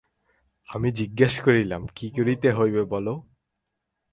[0.69, 3.13] আমি জিজ্ঞাসা করিলাম, কী করিতে হইবে বলো।